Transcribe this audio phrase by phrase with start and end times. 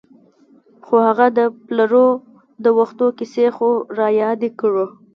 [0.85, 2.07] خو هغه د پلرو
[2.63, 3.69] د وختونو کیسې خو
[3.99, 4.85] رایادې کړه.